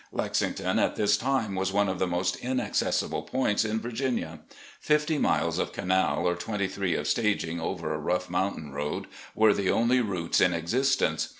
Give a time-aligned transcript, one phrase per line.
[0.11, 4.39] Lexington at this time was one of the most inaccessible points in Virginia.
[4.79, 9.53] Fifty miles of canal, or twenty three of staging over a rough moimtain road, were
[9.53, 11.27] the only routes in existence.